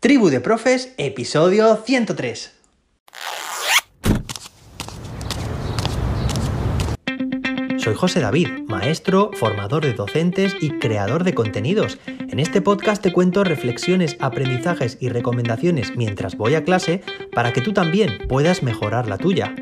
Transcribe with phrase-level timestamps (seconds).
[0.00, 2.52] Tribu de Profes, episodio 103.
[7.76, 11.98] Soy José David, maestro, formador de docentes y creador de contenidos.
[12.06, 17.02] En este podcast te cuento reflexiones, aprendizajes y recomendaciones mientras voy a clase
[17.34, 19.54] para que tú también puedas mejorar la tuya.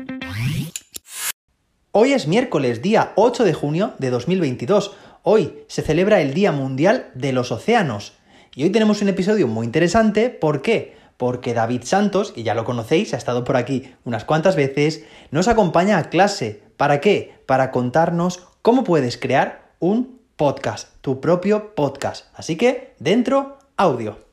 [1.91, 4.95] Hoy es miércoles, día 8 de junio de 2022.
[5.23, 8.13] Hoy se celebra el Día Mundial de los Océanos.
[8.55, 10.29] Y hoy tenemos un episodio muy interesante.
[10.29, 10.97] ¿Por qué?
[11.17, 15.47] Porque David Santos, que ya lo conocéis, ha estado por aquí unas cuantas veces, nos
[15.47, 16.63] acompaña a clase.
[16.77, 17.41] ¿Para qué?
[17.45, 22.27] Para contarnos cómo puedes crear un podcast, tu propio podcast.
[22.33, 24.28] Así que, dentro, audio.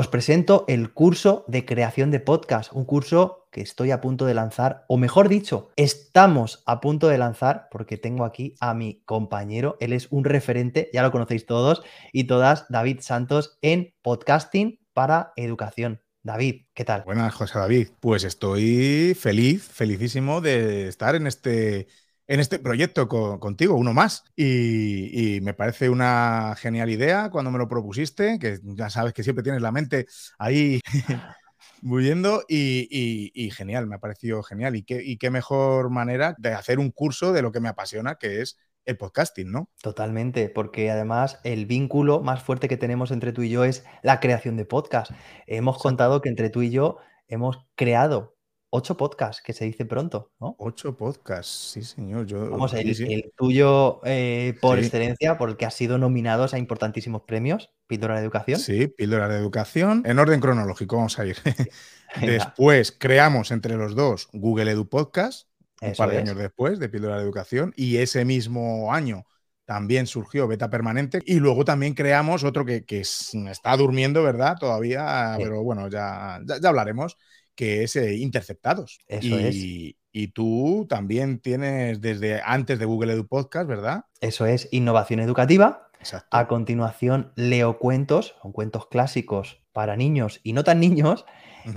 [0.00, 4.34] Os presento el curso de creación de podcast, un curso que estoy a punto de
[4.34, 9.76] lanzar, o mejor dicho, estamos a punto de lanzar, porque tengo aquí a mi compañero,
[9.80, 15.32] él es un referente, ya lo conocéis todos y todas, David Santos, en podcasting para
[15.34, 16.00] educación.
[16.22, 17.02] David, ¿qué tal?
[17.02, 17.88] Buenas, José David.
[17.98, 21.88] Pues estoy feliz, felicísimo de estar en este
[22.28, 24.22] en este proyecto contigo, uno más.
[24.36, 29.42] Y, me parece una genial idea cuando me lo propusiste, que ya sabes que siempre
[29.42, 30.06] tienes la mente
[30.38, 30.80] ahí
[31.80, 34.76] bulliendo y, y, genial, me ha parecido genial.
[34.76, 38.16] Y qué, y qué mejor manera de hacer un curso de lo que me apasiona,
[38.16, 39.70] que es el podcasting, ¿no?
[39.82, 44.20] Totalmente, porque además el vínculo más fuerte que tenemos entre tú y yo es la
[44.20, 45.12] creación de podcast.
[45.46, 48.37] Hemos contado que entre tú y yo hemos creado
[48.70, 50.54] ocho podcasts, que se dice pronto, ¿no?
[50.58, 52.26] Ocho podcasts, sí, señor.
[52.26, 57.22] Yo, Vamos, el, tuyo eh, por excelencia, por el que has sido nominados a importantísimos
[57.22, 58.60] premios, Píldora de Educación.
[58.60, 60.02] Sí, Píldora de Educación.
[60.04, 61.36] En orden cronológico, vamos a ir.
[62.20, 65.48] después creamos entre los dos Google Edu Podcast,
[65.80, 69.24] un par de años después de Píldora de Educación, y ese mismo año
[69.64, 74.56] también surgió Beta Permanente y luego también creamos otro que, está durmiendo, ¿verdad?
[74.58, 77.18] Todavía, pero bueno, ya, ya hablaremos
[77.58, 79.00] que es eh, Interceptados.
[79.08, 79.96] Eso y, es.
[80.12, 84.04] Y tú también tienes desde antes de Google Edu Podcast, ¿verdad?
[84.20, 85.90] Eso es Innovación Educativa.
[85.98, 86.28] Exacto.
[86.30, 91.26] A continuación, leo cuentos, son cuentos clásicos para niños y no tan niños.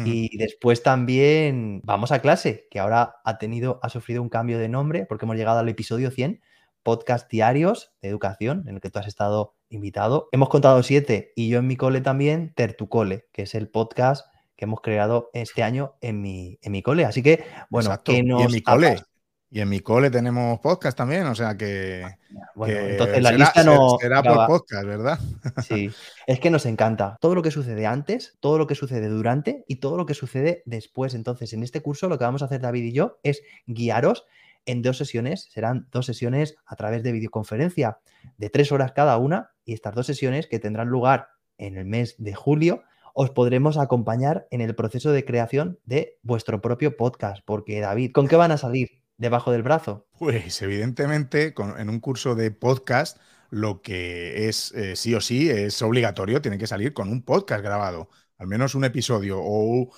[0.06, 4.70] Y después también vamos a clase, que ahora ha tenido, ha sufrido un cambio de
[4.70, 6.42] nombre porque hemos llegado al episodio 100,
[6.82, 10.30] podcast diarios de educación, en el que tú has estado invitado.
[10.32, 14.31] Hemos contado siete y yo en mi cole también, Tertucole, que es el podcast
[14.62, 17.04] que hemos creado este año en mi, en mi cole.
[17.04, 19.02] Así que, bueno, que nos y en mi cole.
[19.50, 22.06] Y en mi cole tenemos podcast también, o sea que.
[22.54, 23.98] Bueno, entonces la lista no.
[24.00, 25.20] Será por podcast, ¿verdad?
[25.68, 25.90] Sí,
[26.28, 29.78] es que nos encanta todo lo que sucede antes, todo lo que sucede durante y
[29.78, 31.16] todo lo que sucede después.
[31.16, 34.26] Entonces, en este curso lo que vamos a hacer David y yo es guiaros
[34.68, 35.50] en dos sesiones.
[35.52, 37.98] Serán dos sesiones a través de videoconferencia
[38.38, 42.14] de tres horas cada una y estas dos sesiones que tendrán lugar en el mes
[42.20, 42.84] de julio
[43.14, 47.44] os podremos acompañar en el proceso de creación de vuestro propio podcast.
[47.46, 50.08] Porque, David, ¿con qué van a salir debajo del brazo?
[50.18, 53.18] Pues, evidentemente, en un curso de podcast,
[53.50, 57.64] lo que es eh, sí o sí es obligatorio, tiene que salir con un podcast
[57.64, 58.10] grabado.
[58.38, 59.92] Al menos un episodio o,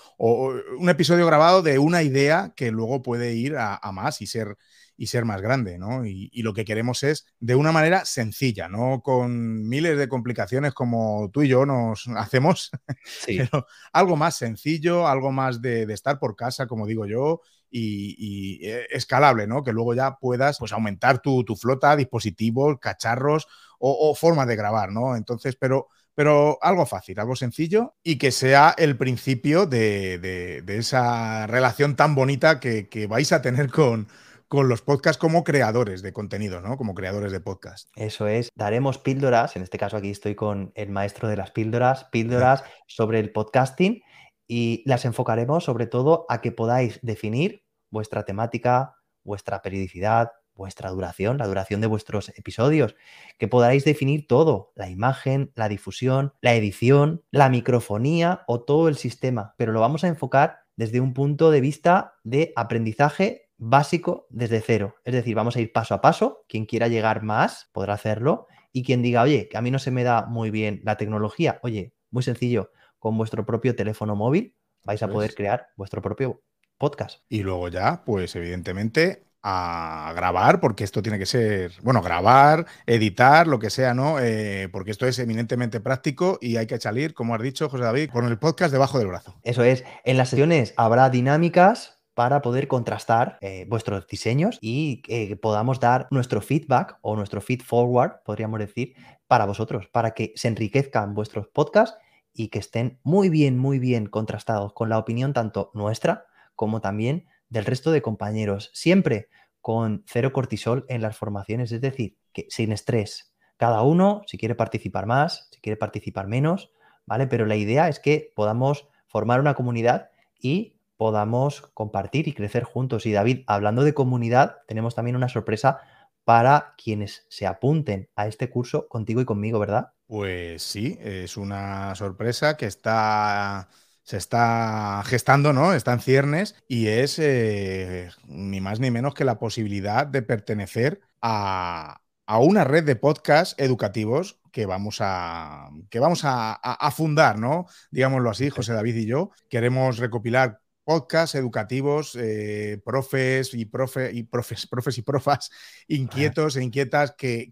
[0.77, 4.57] un episodio grabado de una idea que luego puede ir a más y ser
[4.95, 6.05] y ser más grande, ¿no?
[6.05, 11.29] Y, lo que queremos es de una manera sencilla, no con miles de complicaciones como
[11.31, 12.71] tú y yo nos hacemos,
[13.03, 13.37] sí.
[13.37, 18.87] pero algo más sencillo, algo más de, estar por casa, como digo yo, y, eh,
[18.91, 19.63] escalable, ¿no?
[19.63, 23.47] Que luego ya puedas pues, aumentar tu, flota, dispositivos, cacharros
[23.79, 25.15] o, formas de grabar, ¿no?
[25.15, 31.95] Entonces, pero pero algo fácil, algo sencillo y que sea el principio de, esa relación
[31.95, 34.07] tan bonita que, vais a tener con,
[34.53, 36.77] con los podcasts como creadores de contenido, ¿no?
[36.77, 37.89] Como creadores de podcast.
[37.95, 42.03] Eso es, daremos píldoras, en este caso aquí estoy con el maestro de las píldoras,
[42.11, 44.03] píldoras sobre el podcasting
[44.47, 48.93] y las enfocaremos sobre todo a que podáis definir vuestra temática,
[49.23, 52.95] vuestra periodicidad, vuestra duración, la duración de vuestros episodios,
[53.39, 58.97] que podáis definir todo, la imagen, la difusión, la edición, la microfonía o todo el
[58.97, 64.61] sistema, pero lo vamos a enfocar desde un punto de vista de aprendizaje básico desde
[64.61, 64.95] cero.
[65.03, 66.43] Es decir, vamos a ir paso a paso.
[66.47, 68.47] Quien quiera llegar más podrá hacerlo.
[68.71, 71.59] Y quien diga, oye, que a mí no se me da muy bien la tecnología,
[71.61, 76.41] oye, muy sencillo, con vuestro propio teléfono móvil vais a poder crear vuestro propio
[76.77, 77.19] podcast.
[77.29, 83.47] Y luego ya, pues evidentemente, a grabar, porque esto tiene que ser, bueno, grabar, editar,
[83.47, 84.19] lo que sea, ¿no?
[84.19, 88.09] Eh, porque esto es eminentemente práctico y hay que salir, como has dicho, José David,
[88.09, 89.35] con el podcast debajo del brazo.
[89.43, 89.83] Eso es.
[90.03, 96.07] En las sesiones habrá dinámicas para poder contrastar eh, vuestros diseños y que podamos dar
[96.11, 98.93] nuestro feedback o nuestro feed forward, podríamos decir,
[99.27, 101.97] para vosotros, para que se enriquezcan vuestros podcasts
[102.33, 106.25] y que estén muy bien, muy bien contrastados con la opinión tanto nuestra
[106.55, 108.69] como también del resto de compañeros.
[108.73, 109.29] Siempre
[109.61, 113.33] con cero cortisol en las formaciones, es decir, que sin estrés.
[113.57, 116.71] Cada uno, si quiere participar más, si quiere participar menos,
[117.05, 117.27] ¿vale?
[117.27, 123.05] Pero la idea es que podamos formar una comunidad y podamos compartir y crecer juntos.
[123.05, 125.81] Y David, hablando de comunidad, tenemos también una sorpresa
[126.23, 129.91] para quienes se apunten a este curso contigo y conmigo, ¿verdad?
[130.07, 133.67] Pues sí, es una sorpresa que está
[134.03, 135.73] se está gestando, ¿no?
[135.73, 141.01] Está en ciernes y es eh, ni más ni menos que la posibilidad de pertenecer
[141.21, 141.99] a,
[142.39, 147.65] una red de podcasts educativos que vamos a, que vamos a fundar, ¿no?
[147.91, 149.31] Digámoslo así, José David y yo.
[149.49, 155.51] Queremos recopilar podcasts educativos, eh, profes y profe, y profes, profes y profas
[155.87, 157.51] inquietos e inquietas que,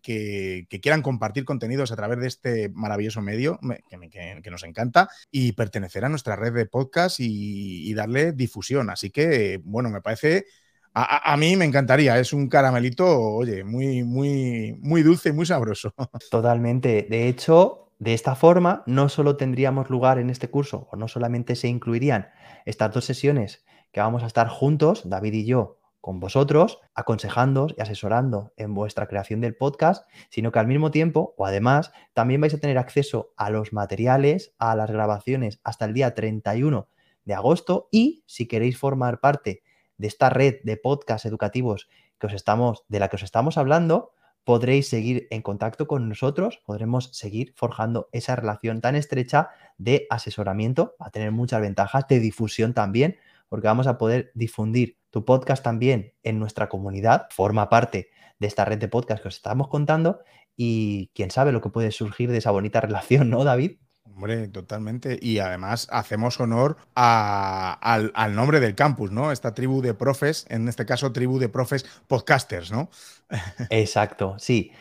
[0.82, 6.10] quieran compartir contenidos a través de este maravilloso medio que, nos encanta y pertenecer a
[6.10, 8.90] nuestra red de podcasts y, darle difusión.
[8.90, 10.46] Así que, bueno, me parece.
[10.94, 15.46] A, a, mí me encantaría, es un caramelito, oye, muy, muy, muy dulce y muy
[15.46, 15.94] sabroso.
[16.32, 17.08] Totalmente.
[17.10, 21.56] De hecho, de esta forma, no solo tendríamos lugar en este curso, o no solamente
[21.56, 22.30] se incluirían
[22.66, 27.82] estas dos sesiones que vamos a estar juntos, David y yo, con vosotros, aconsejándoos y
[27.82, 32.56] asesorando en vuestra creación del podcast, sino que al mismo tiempo, o además, también vais
[32.56, 36.88] a tener acceso a los materiales, a las grabaciones hasta el día 31
[37.26, 39.62] de agosto y si queréis formar parte
[39.98, 41.88] de esta red de podcasts educativos
[42.20, 46.62] que os estamos, de la que os estamos hablando, podréis seguir en contacto con nosotros,
[46.66, 52.74] podremos seguir forjando esa relación tan estrecha de asesoramiento, a tener muchas ventajas, de difusión
[52.74, 53.18] también,
[53.50, 58.10] porque vamos a poder difundir tu podcast también en nuestra comunidad, forma parte
[58.40, 60.22] de esta red de podcast que os estamos contando
[60.56, 63.78] y quién sabe lo que puede surgir de esa bonita relación, ¿no, David?
[64.16, 65.18] Hombre, totalmente.
[65.22, 69.32] Y además hacemos honor al, al, nombre del campus, ¿no?
[69.32, 72.90] Esta tribu de profes, en este caso tribu de profes podcasters, ¿no?
[73.70, 74.72] Exacto, sí.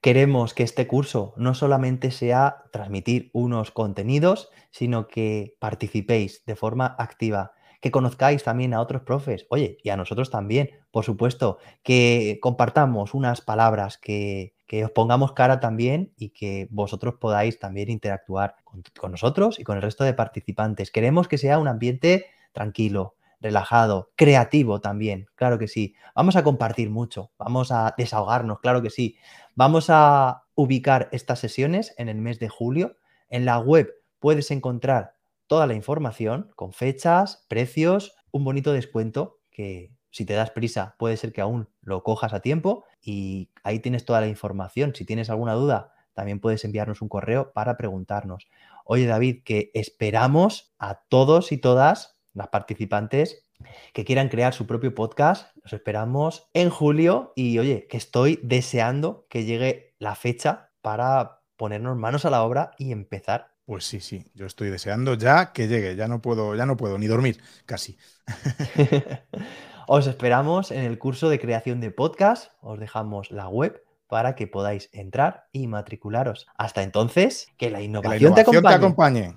[0.00, 6.94] Queremos que este curso no solamente sea transmitir unos contenidos, sino que participéis de forma
[6.98, 12.38] activa, que conozcáis también a otros profes, oye, y a nosotros también, por supuesto, que
[12.40, 14.54] compartamos unas palabras, que,
[14.84, 19.82] os pongamos cara también y que vosotros podáis también interactuar con nosotros y con el
[19.82, 20.90] resto de participantes.
[20.90, 25.94] Queremos que sea un ambiente tranquilo, relajado, creativo también, claro que sí.
[26.14, 29.16] Vamos a compartir mucho, vamos a desahogarnos, claro que sí.
[29.54, 32.96] Vamos a ubicar estas sesiones en el mes de julio.
[33.28, 35.14] En la web puedes encontrar
[35.46, 41.16] toda la información con fechas, precios, un bonito descuento que si te das prisa puede
[41.16, 44.94] ser que aún lo cojas a tiempo y ahí tienes toda la información.
[44.94, 48.48] Si tienes alguna duda, también puedes enviarnos un correo para preguntarnos.
[48.84, 53.44] Oye David, que esperamos a todos y todas las participantes
[53.92, 55.56] que quieran crear su propio podcast.
[55.62, 61.96] Los esperamos en julio y oye, que estoy deseando que llegue la fecha para ponernos
[61.96, 65.94] manos a la obra y empezar pues sí, sí, yo estoy deseando ya que llegue,
[65.94, 67.98] ya no puedo, ya no puedo ni dormir, casi.
[69.90, 74.46] os esperamos en el curso de creación de podcast, os dejamos la web para que
[74.46, 76.46] podáis entrar y matricularos.
[76.58, 79.34] Hasta entonces, que la innovación, te acompañe.